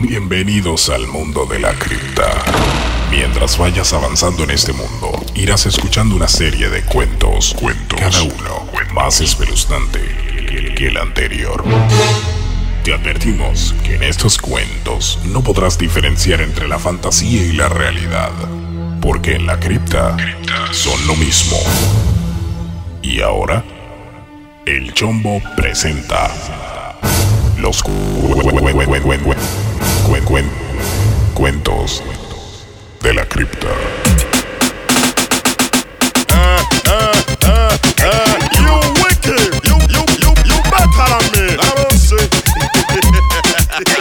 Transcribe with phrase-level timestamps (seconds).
[0.00, 2.26] Bienvenidos al mundo de la cripta.
[3.10, 8.70] Mientras vayas avanzando en este mundo, irás escuchando una serie de cuentos, cuentos, cada uno
[8.94, 10.00] más espeluznante
[10.76, 11.64] que el anterior.
[12.82, 18.32] Te advertimos que en estos cuentos no podrás diferenciar entre la fantasía y la realidad,
[19.00, 20.16] porque en la cripta
[20.72, 21.58] son lo mismo.
[23.02, 23.64] Y ahora,
[24.66, 26.30] el Chombo presenta
[27.60, 27.82] los
[31.34, 32.02] cuentos
[33.02, 33.68] de la cripta.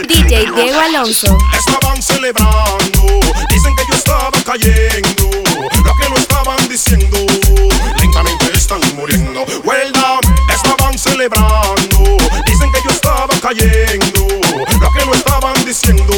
[0.08, 1.38] DJ Diego Alonso.
[1.58, 3.20] Estaban celebrando.
[3.50, 5.30] Dicen que yo estaba cayendo.
[5.84, 7.17] Lo que lo estaban diciendo.
[8.00, 9.44] Lentamente están muriendo.
[9.66, 10.22] Well done.
[10.50, 11.98] Estaban celebrando
[13.41, 14.27] cayendo.
[14.79, 16.14] Lo que no estaban diciendo,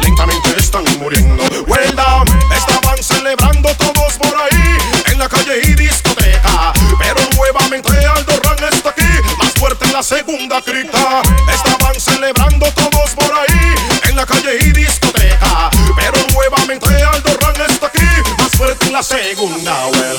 [0.00, 1.44] lentamente están muriendo.
[1.66, 6.72] Well down, estaban celebrando todos por ahí, en la calle y discoteca.
[6.98, 9.02] Pero nuevamente Aldo Ran está aquí,
[9.38, 11.22] más fuerte en la segunda cripta.
[11.52, 13.74] Estaban celebrando todos por ahí,
[14.08, 15.70] en la calle y discoteca.
[15.96, 18.06] Pero nuevamente Aldo Ran está aquí,
[18.38, 19.86] más fuerte en la segunda.
[19.86, 20.18] Well,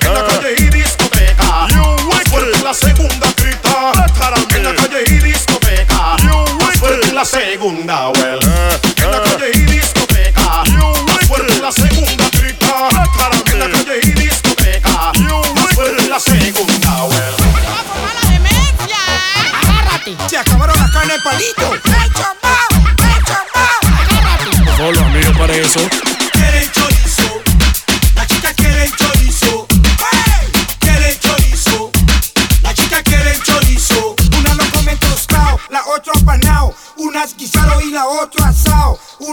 [0.00, 0.54] en la calle
[7.60, 8.10] 风大。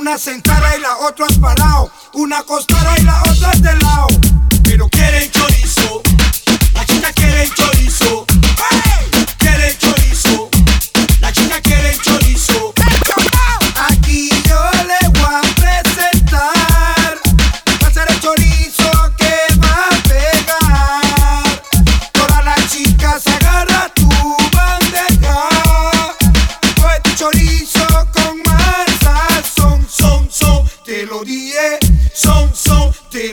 [0.07, 1.91] Una sentada y la otra parado.
[2.13, 4.07] Una acostada y la otra de lado.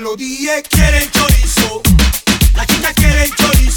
[0.05, 1.83] Lo dije, quieren chorizo.
[2.55, 3.74] La chica quiere chorizo.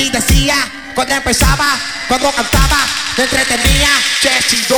[0.00, 0.54] Así decía
[0.94, 1.76] cuando empezaba,
[2.08, 2.86] cuando cantaba,
[3.18, 3.88] me entretenía,
[4.22, 4.76] Chesido,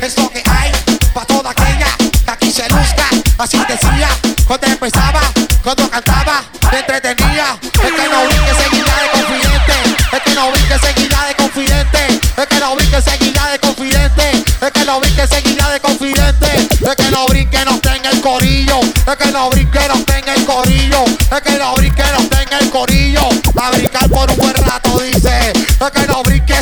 [0.00, 0.72] es lo que hay
[1.12, 1.86] pa' toda aquella
[2.24, 3.06] que aquí se luzca,
[3.36, 4.08] así decía
[4.46, 5.20] cuando empezaba,
[5.62, 9.74] cuando cantaba, me entretenía, es que no vi que seguía de confidente,
[10.12, 14.70] es que no vi que de confidente, es que no vi que de confidente, es
[14.72, 19.16] que no vi que de confidente, es que no brinque, no tenga el corillo, es
[19.16, 23.28] que no brinque, no tenga el corillo, es que no brinque, no tenga el corillo,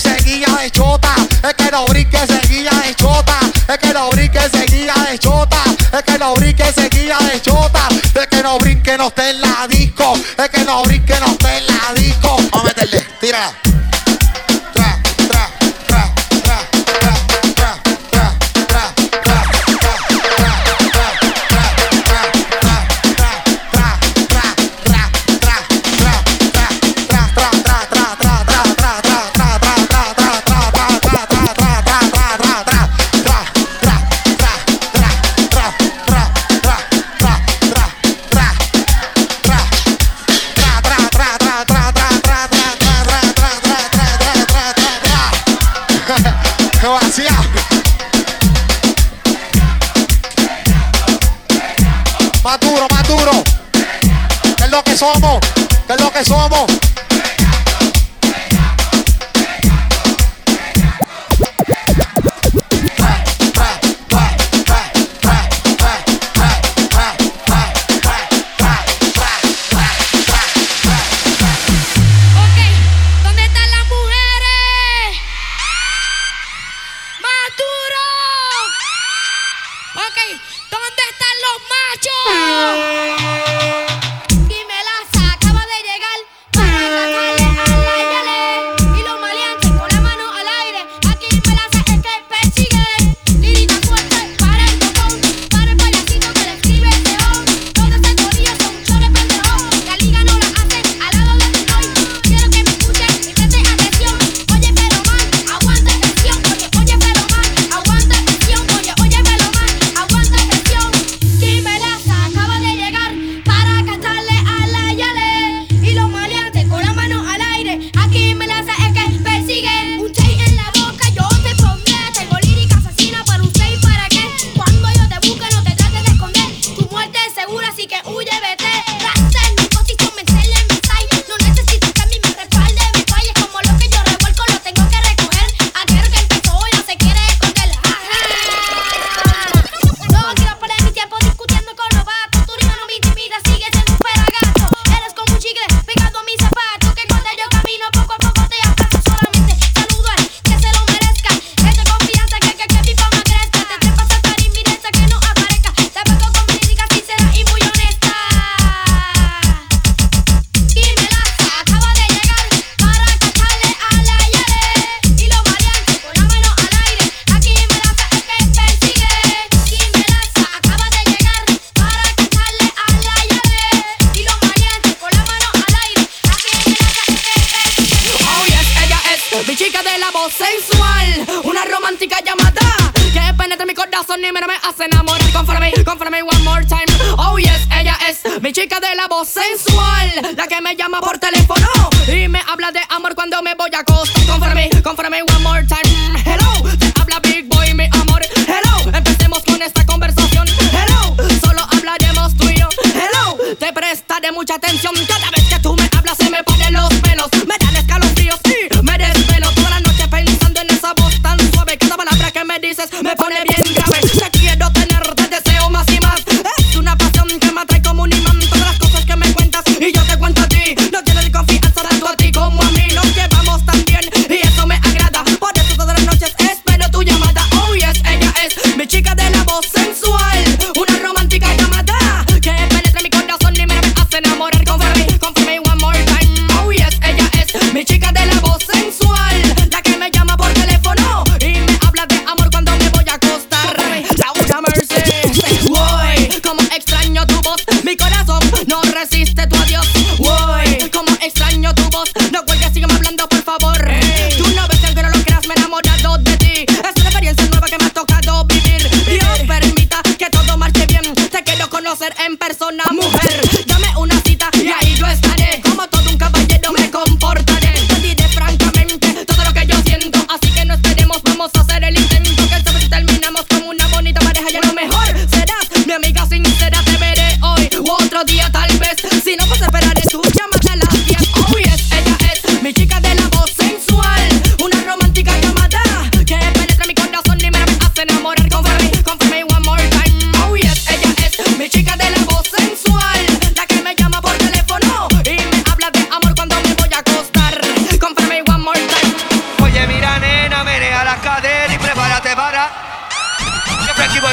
[0.01, 3.39] brinque, de chota, es que no brinque, seguía de chota,
[3.69, 5.63] es que no brinque, seguía de chota,
[5.93, 9.67] es que no brinque, seguía de chota, es que no brinque, no esté en la
[9.69, 13.74] disco, es que no brinque, no esté en la disco, vamos a meterle, tírala.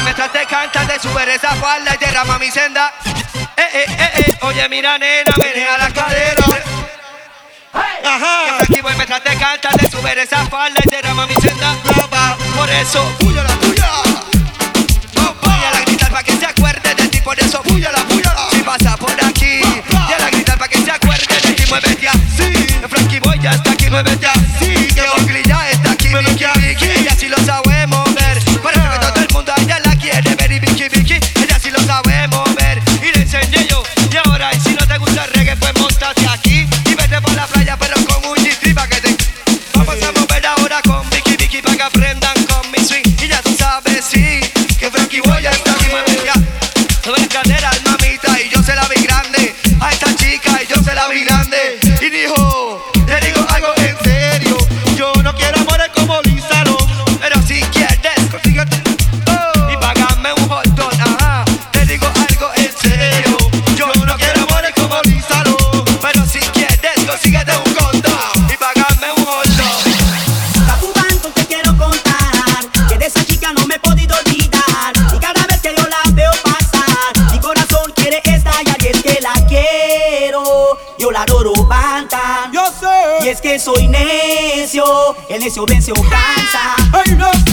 [0.00, 2.92] mientras te canta, te subes esa falda y derrama mi senda.
[3.56, 4.38] Eh, eh, eh, eh.
[4.42, 6.44] Oye, mira, nena, menea la cadera.
[7.74, 8.58] Ajá.
[8.60, 11.74] Aquí voy mientras te canta, te subes esa falda y derrama mi senda.
[12.56, 13.90] Por eso, puya la tuya.
[15.42, 18.34] Voy a la gritar para que se acuerde de ti, por eso, puya la puya.
[18.50, 22.08] Si pasa por aquí, voy a la gritar para que se acuerde de ti, muévete
[22.08, 22.52] así.
[22.88, 24.88] Frankie Boy ya está aquí, muévete así.
[24.94, 27.71] Que Bocli ya está aquí, Mickey, Mickey, y así lo sabe.
[83.62, 84.84] soy necio,
[85.28, 86.74] el necio vence o cansa.
[87.16, 87.51] No.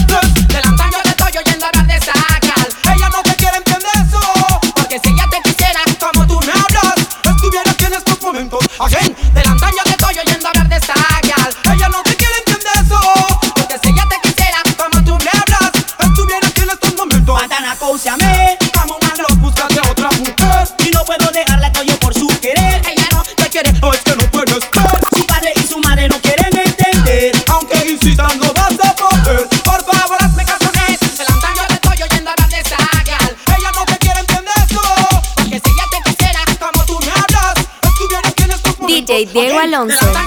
[39.70, 40.19] 两层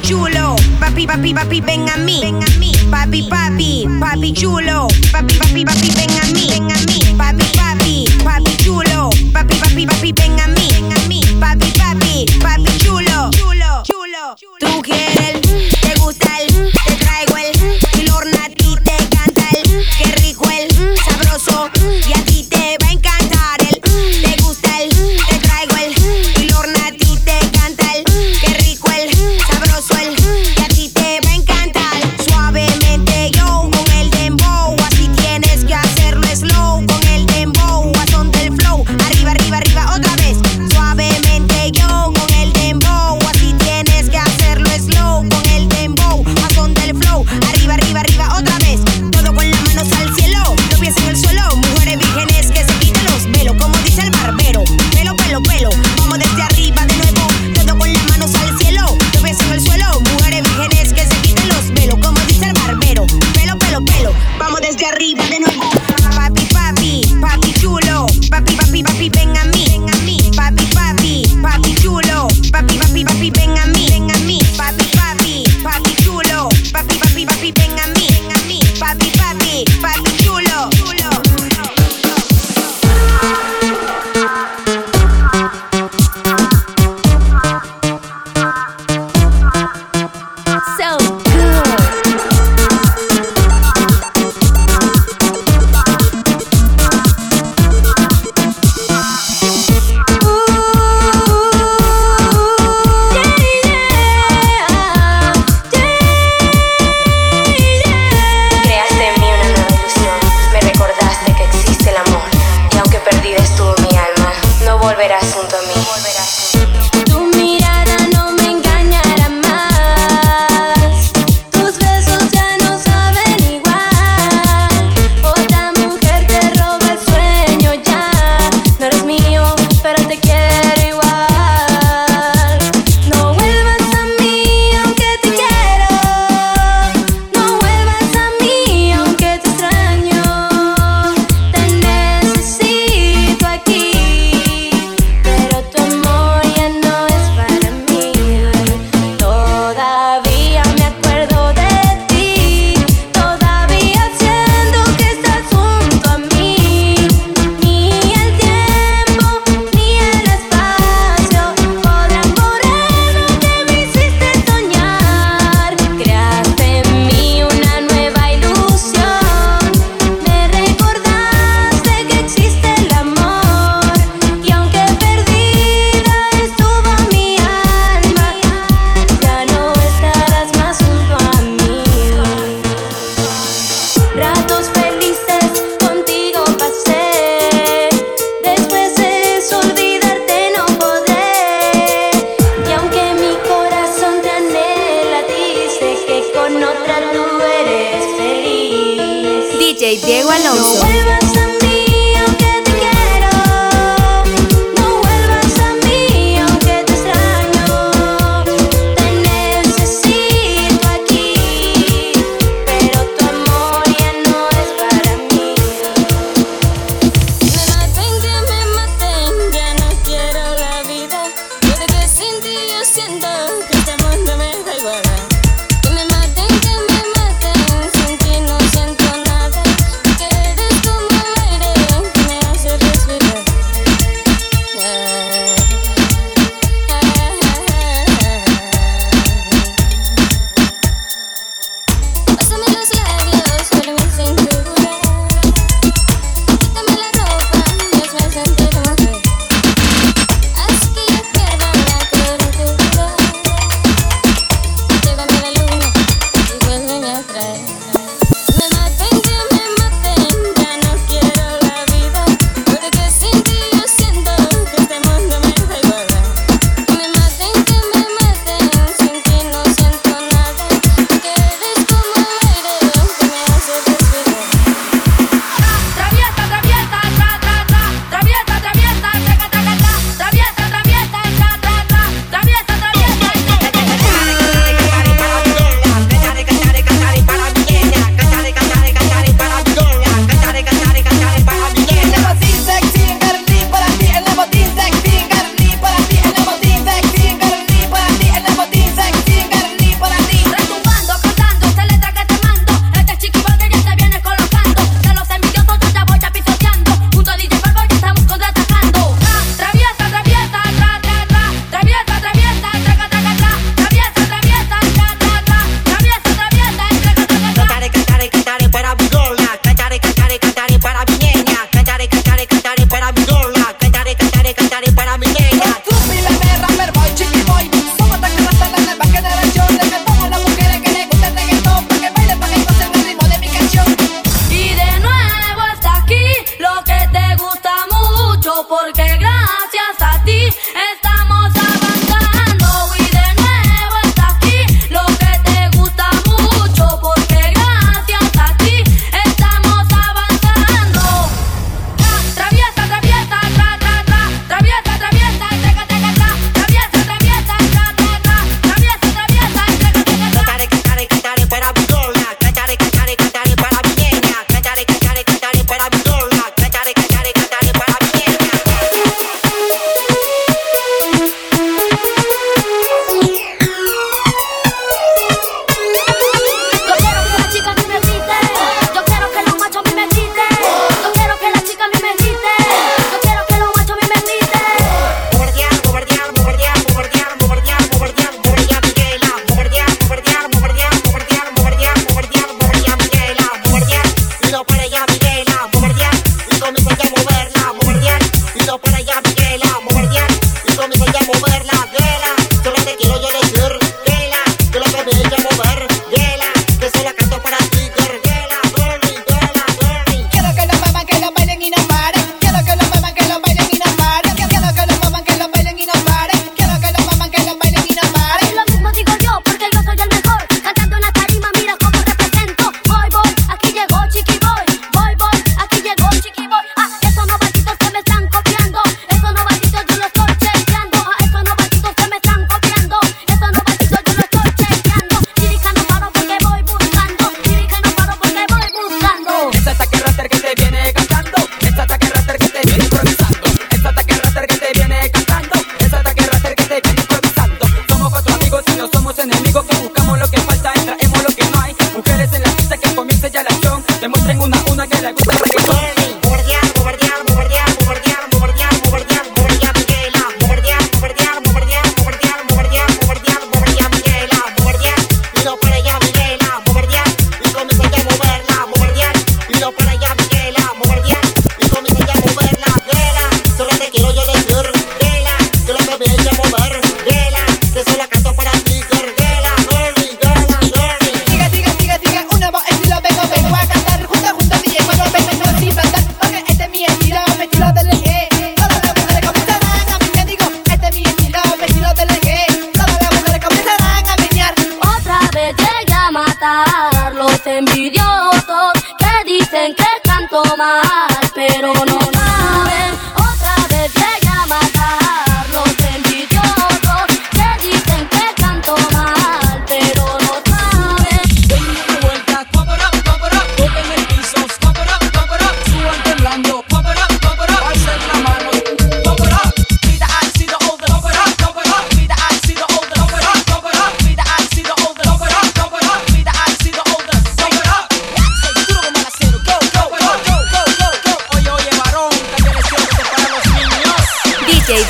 [0.00, 0.56] chulo.
[0.80, 2.22] Papi, papi, papi, ven a mí.
[2.90, 4.88] Papi, papi, papi chulo.
[5.12, 6.46] Papi, papi, papi, ven a mí.
[7.16, 9.10] Papi, papi, papi chulo.
[9.32, 11.20] Papi, papi, papi, ven a mí.
[11.40, 13.30] Papi, papi, papi chulo.
[13.32, 14.36] Chulo, chulo.
[14.60, 15.71] Tú quieres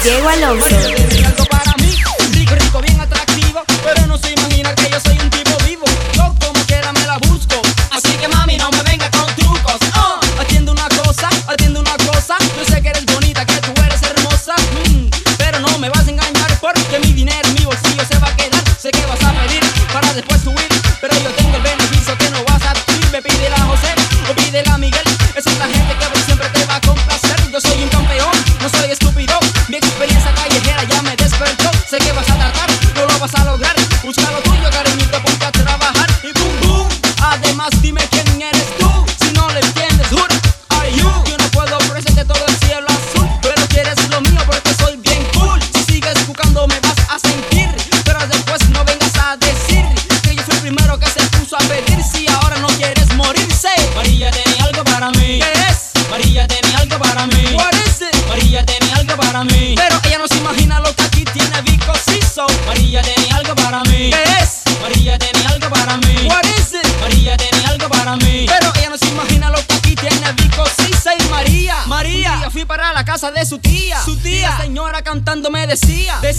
[0.05, 1.12] Llego Diego Alonso.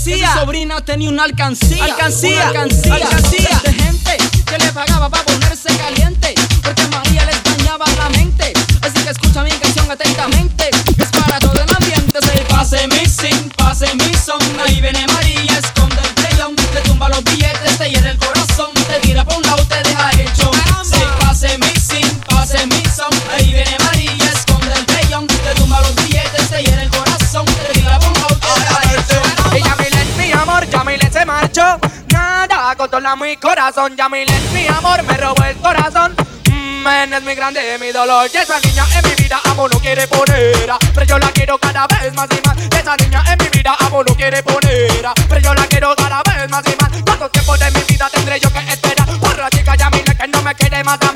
[0.03, 1.83] Que mi sobrina tenía una Una alcancía.
[1.85, 2.51] alcancía.
[2.65, 3.61] Este alcancía.
[33.15, 33.95] mi corazón.
[33.95, 36.15] Yamil es mi amor, me robó el corazón.
[36.49, 38.29] Mm, Men es mi grande, mi dolor.
[38.33, 40.71] Y esa niña en mi vida amo no quiere poner.
[40.93, 42.57] Pero yo la quiero cada vez más y más.
[42.57, 45.05] Esa niña en mi vida amo no quiere poner.
[45.29, 47.01] Pero yo la quiero cada vez más y más.
[47.05, 49.07] ¿Cuánto tiempo de mi vida tendré yo que esperar?
[49.19, 51.12] Por la chica Yamil que no me quiere matar.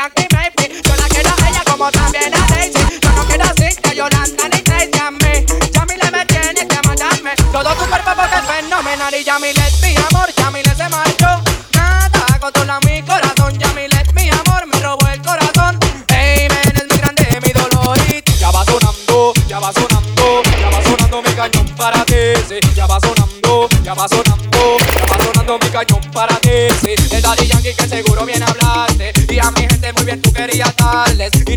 [0.00, 0.29] aquí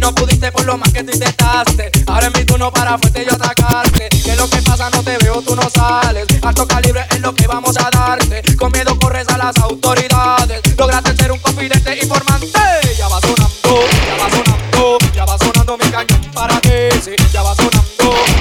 [0.03, 1.89] no pudiste por lo más que tú intentaste.
[2.07, 4.09] Ahora en mi turno para fuerte yo atacarte.
[4.09, 6.27] Que lo que pasa no te veo, tú no sales.
[6.41, 8.43] Alto calibre es lo que vamos a darte.
[8.57, 10.61] Con miedo corres a las autoridades.
[10.77, 12.59] Lograste ser un confidente informante.
[12.97, 16.99] Ya va sonando, ya va sonando, ya va sonando mi cañón para ti.
[17.01, 17.85] Sí, ya va sonando,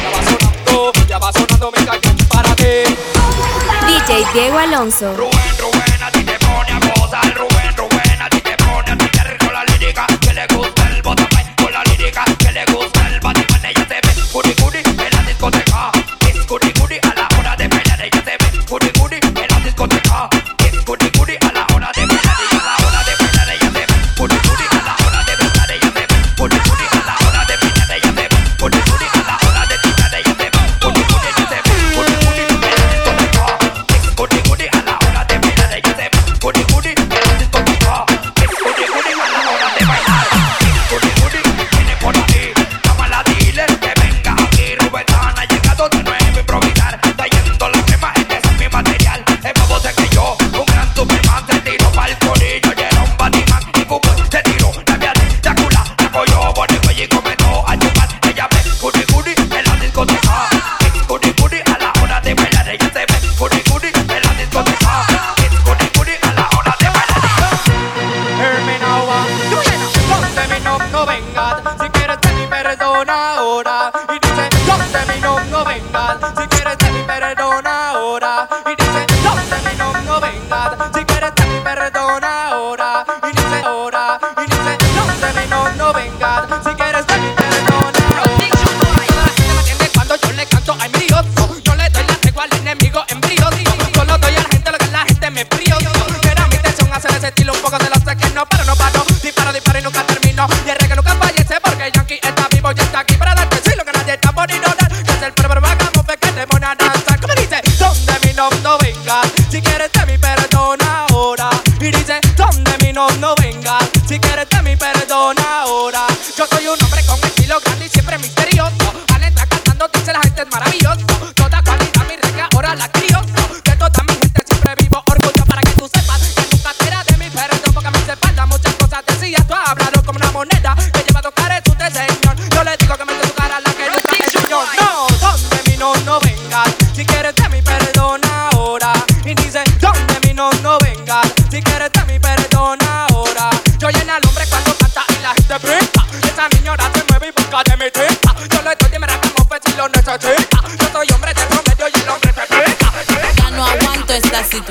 [0.02, 2.96] ya va sonando, ya va sonando mi cañón para ti.
[3.86, 5.14] DJ Diego Alonso.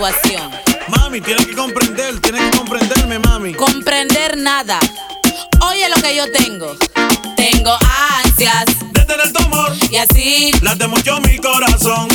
[0.01, 0.51] Situación.
[0.87, 3.53] Mami, tienes que comprender, tienes que comprenderme, mami.
[3.53, 4.79] Comprender nada.
[5.61, 6.75] Oye lo que yo tengo.
[7.35, 7.77] Tengo
[8.23, 8.65] ansias.
[8.93, 9.71] De tener tu amor.
[9.91, 10.51] Y así.
[10.61, 12.07] Late mucho mi corazón.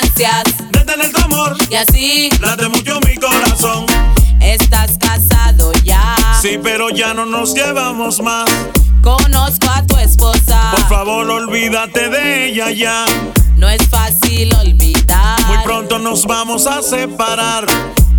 [0.00, 0.44] Ansias.
[0.72, 1.56] De tener tu amor.
[1.70, 2.30] Y así.
[2.40, 3.86] Late mucho mi corazón.
[4.40, 6.16] Estás casado ya.
[6.40, 8.50] Sí, pero ya no nos llevamos más.
[9.00, 10.72] Conozco a tu esposa.
[10.72, 13.04] Por favor, olvídate de ella ya.
[13.56, 15.01] No es fácil olvidar.
[15.64, 17.66] Pronto nos vamos a separar.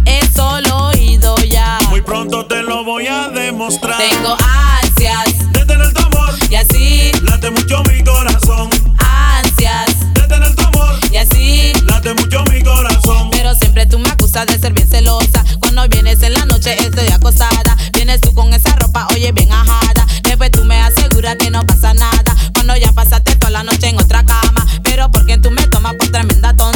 [0.06, 1.78] Es solo oído ya.
[1.90, 3.98] Muy pronto te lo voy a demostrar.
[3.98, 4.38] Tengo
[4.82, 5.52] ansias.
[5.52, 6.34] De tener tu amor.
[6.50, 7.12] Y así.
[7.22, 8.70] Late mucho mi corazón.
[8.98, 10.14] Ansias.
[10.14, 11.00] De tener tu amor.
[11.12, 11.74] Y así.
[11.86, 13.30] Late mucho mi corazón.
[13.32, 15.44] Pero siempre tú me acusas de ser bien celosa.
[15.60, 17.76] Cuando vienes en la noche estoy acosada.
[17.94, 20.08] Vienes tú con esa ropa, oye, bien ajada.
[20.24, 22.36] Después tú me aseguras que no pasa nada.
[22.54, 24.66] Cuando ya pasaste toda la noche en otra cama.
[24.84, 26.73] Pero porque tú me tomas por tremenda tonta.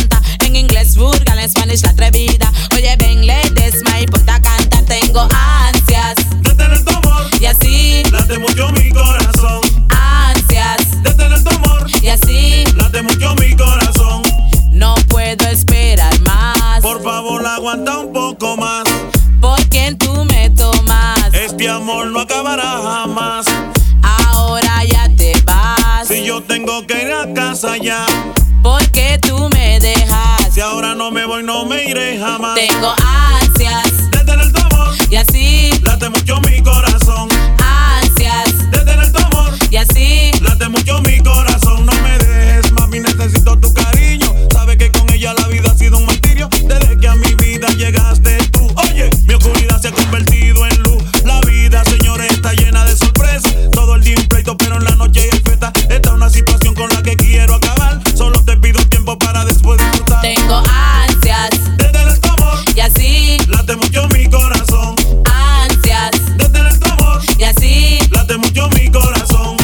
[0.97, 2.51] Vulgar, en Spanish la atrevida.
[2.75, 4.83] Oye, ven, ladies, me importa cantar.
[4.85, 6.15] Tengo ansias.
[6.41, 7.23] De tener tu amor.
[7.39, 8.03] Y así.
[8.11, 9.61] Late mucho mi corazón.
[9.89, 11.03] Ansias.
[11.03, 11.85] De tener tu amor.
[12.01, 12.63] Y así.
[12.75, 14.23] Late mucho mi corazón.
[14.71, 16.81] No puedo esperar más.
[16.81, 18.83] Por favor, aguanta un poco más.
[19.39, 21.31] Porque tú me tomas.
[21.31, 23.45] Este amor no acabará jamás.
[24.01, 26.07] Ahora ya te vas.
[26.07, 28.03] Si yo tengo que ir a casa ya.
[28.63, 30.36] Porque tú me dejas.
[30.57, 32.55] Si ahora no me voy, no me iré jamás.
[32.55, 34.09] Tengo ansias.
[34.09, 34.95] De tener tu amor.
[35.07, 35.69] Y así.
[35.83, 37.29] Late mucho mi corazón.
[37.59, 38.71] Ansias.
[38.71, 39.53] De tener tu amor.
[39.69, 40.31] Y así.
[40.41, 41.85] Late mucho mi corazón.
[41.85, 44.33] No me dejes, mami, necesito tu cariño.
[44.51, 46.49] Sabes que con ella la vida ha sido un martirio.
[46.49, 48.67] Desde que a mi vida llegaste tú.
[48.77, 51.03] Oye, mi oscuridad se ha convertido en luz.
[51.23, 53.53] La vida, señores, está llena de sorpresas.
[53.73, 54.95] Todo el día un pleito, pero en la
[60.35, 61.51] Tengo ansias.
[61.77, 61.87] De
[62.19, 62.59] tu amor.
[62.75, 63.37] Y así.
[63.47, 64.97] Late mucho mi corazón.
[65.23, 66.11] Ansias.
[66.37, 67.21] De tu amor.
[67.37, 67.97] Y así.
[68.11, 69.55] Late mucho mi corazón.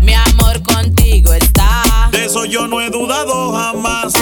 [0.00, 2.08] Mi amor contigo está.
[2.12, 4.12] De eso yo no he dudado jamás.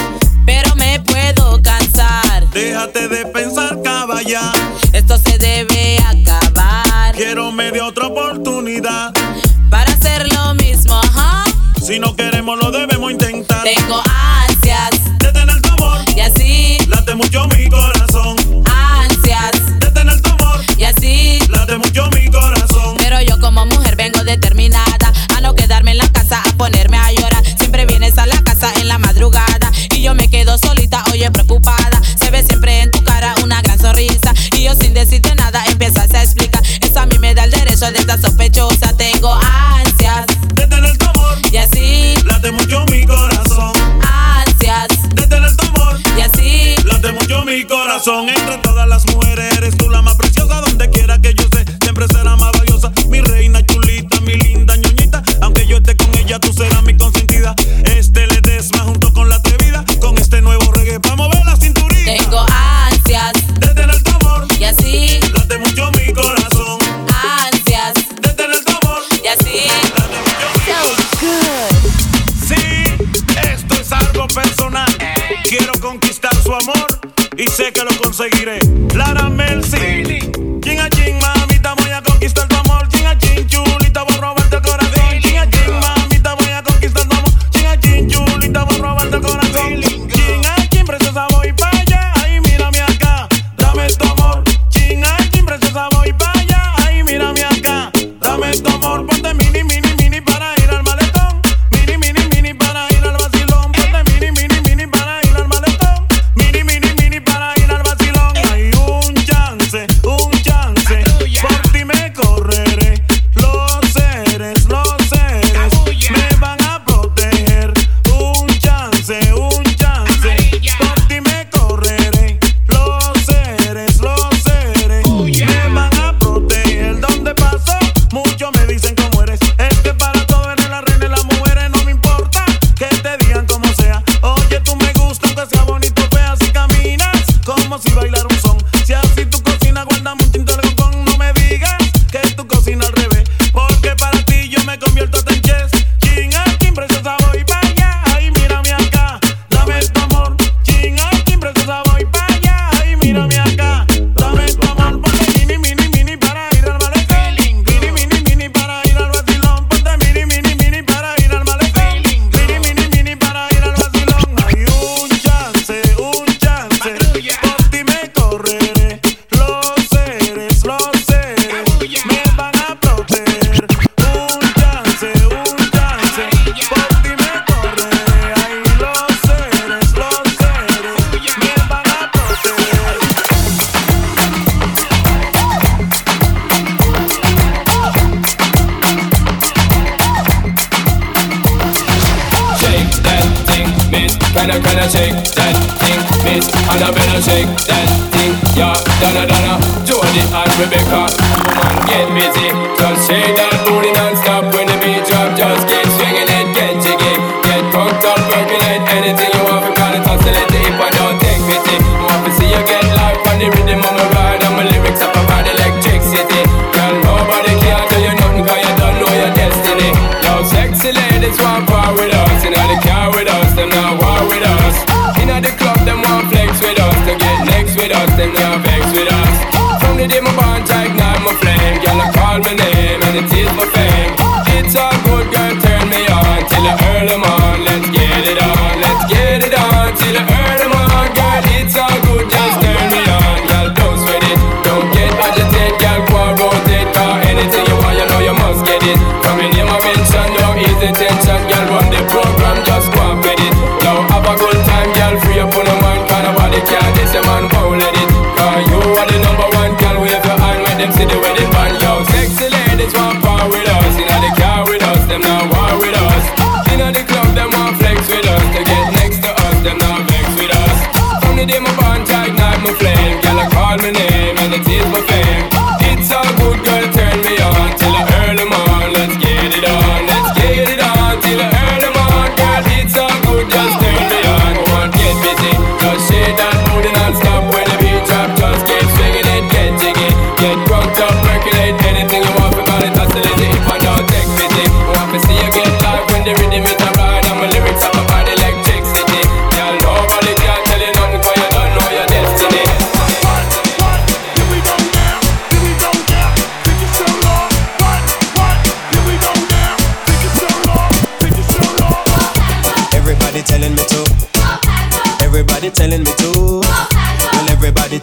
[0.47, 2.49] Pero me puedo cansar.
[2.51, 4.53] Déjate de pensar, caballa.
[4.95, 7.15] Esto se debe acabar.
[7.15, 9.13] Quiero media otra oportunidad.
[9.69, 11.45] Para hacer lo mismo, ajá.
[11.79, 13.65] Si no queremos, lo debemos intentar.
[13.65, 14.50] Tengo ansias.
[26.61, 27.43] Ponerme a llorar.
[27.59, 31.80] Siempre vienes a la casa en la madrugada y yo me quedo solita, oye preocupada.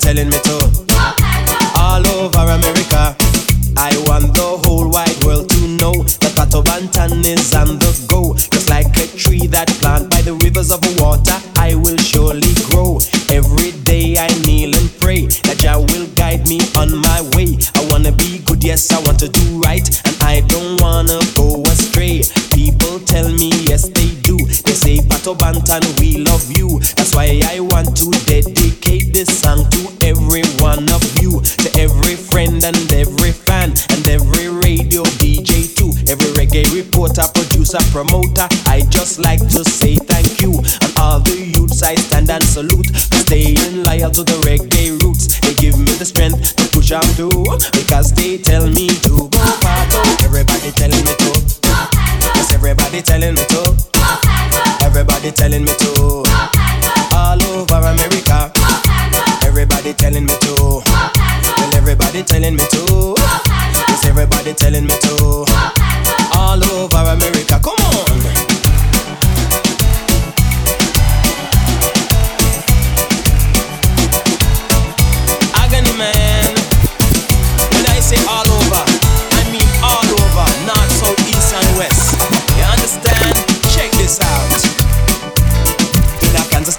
[0.08, 0.47] telling me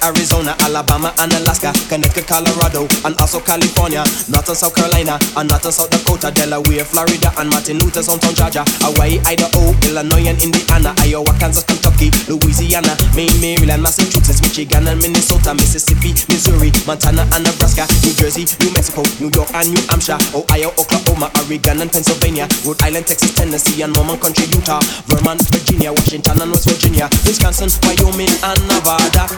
[0.08, 4.00] Arizona, Alabama, and Alaska, Connecticut, Colorado, and also California,
[4.32, 8.32] North and South Carolina, and North and South Dakota, Delaware, Florida, and Martin Luther, Hometown,
[8.32, 14.96] Georgia, Hawaii, Idaho, Illinois, and Indiana, Iowa, Kansas, Kentucky, Louisiana, Maine, Maryland, Massachusetts, Michigan, and
[15.04, 20.16] Minnesota, Mississippi, Missouri, Montana, and Nebraska, New Jersey, New Mexico, New York, and New Hampshire,
[20.32, 25.92] Ohio, Oklahoma, Oregon, and Pennsylvania, Rhode Island, Texas, Tennessee, and Mormon Country, Utah, Vermont, Virginia,
[25.92, 29.28] Washington, and West Virginia, Wisconsin, Wyoming, and Nevada.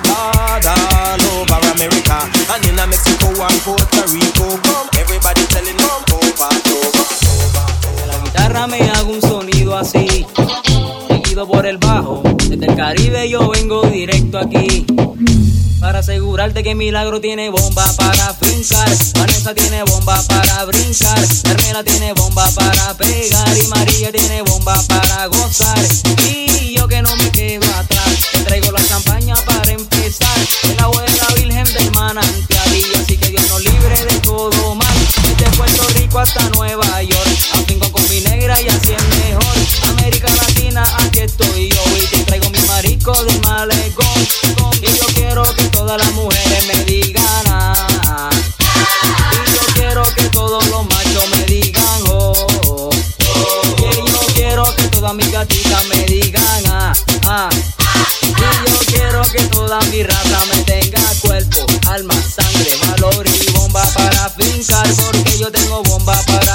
[3.41, 3.65] was
[8.07, 10.27] La guitarra me hago un sonido así,
[11.09, 12.23] seguido por el bajo.
[12.49, 14.85] Desde el Caribe yo vengo directo aquí.
[15.81, 18.89] Para asegurarte que Milagro tiene bomba para fincar,
[19.19, 25.27] Vanessa tiene bomba para brincar, Carmela tiene bomba para pegar y María tiene bomba para
[25.27, 25.79] gozar.
[26.29, 27.67] Y yo que no me quedo
[30.71, 32.77] el agua de la Virgen del manantial.
[32.77, 34.99] Y así que Dios nos libre de todo mal.
[35.23, 37.29] Desde Puerto Rico hasta Nueva York.
[37.53, 39.91] A con mi negra y así es mejor.
[39.99, 41.83] América Latina, aquí estoy yo.
[41.97, 43.75] Y te traigo mi marico de mala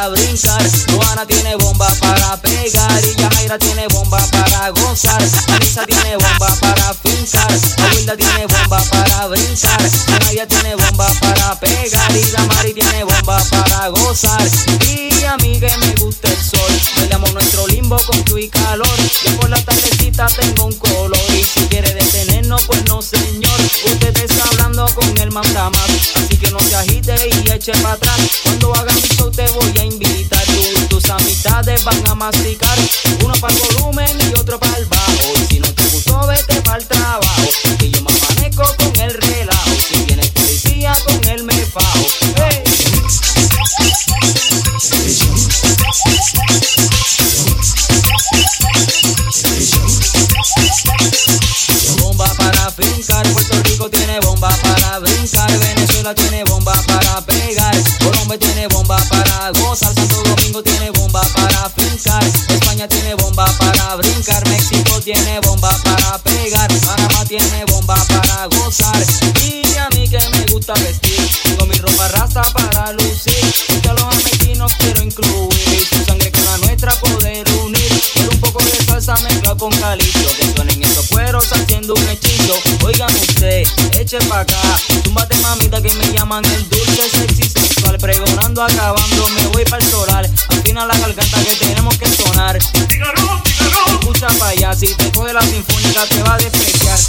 [0.10, 0.62] brincar.
[0.92, 5.22] Joana tiene bomba para pegar y Yajaira tiene bomba para gozar.
[5.48, 7.52] Anisa tiene bomba para fincar.
[7.78, 9.82] Abuela tiene bomba para brincar.
[10.22, 14.42] Naya tiene bomba para pegar y Damari tiene bomba para gozar.
[14.88, 18.88] Y a mí que me gusta el sol, bailamos nuestro limbo con tu y calor.
[19.24, 23.60] Yo por la tardecita tengo un color y si quiere detenernos, pues no señor.
[23.86, 26.14] Usted está hablando con el mandamás,
[26.56, 28.20] no se agite y eche para atrás.
[28.44, 30.44] Cuando haga mi show te voy a invitar.
[30.46, 32.78] Tú, tus amistades van a masticar.
[33.24, 35.34] Uno para el volumen y otro para el bajo.
[35.42, 37.50] Y si no te gustó, vete para el trabajo.
[37.78, 39.72] Que yo me amanezco con el relajo.
[39.88, 42.06] Si viene policía, con él me fajo.
[52.00, 56.45] Bomba para fincar, Puerto Rico tiene bomba para brincar, Venezuela tiene
[59.54, 66.18] Santo Domingo tiene bomba para fincar, España tiene bomba para brincar, México tiene bomba para
[66.18, 69.06] pegar, Panamá tiene bomba para gozar,
[69.44, 73.94] y a mí que me gusta vestir, tengo mi ropa rasta para lucir, porque a
[73.94, 78.84] los argentinos quiero incluir, su sangre con la nuestra poder unir, quiero un poco de
[78.84, 84.40] salsa mezclado con calito, que suenen esos cueros haciendo un hechizo, oigan usted, eche pa'
[84.40, 84.60] acá,
[85.04, 86.68] túmbate mamita que me llaman el
[88.64, 94.28] acabando, me voy para el solar, al final la garganta que tenemos que sonar, escucha
[94.40, 97.00] pa' allá, si te coge la sinfónica te va a despreciar.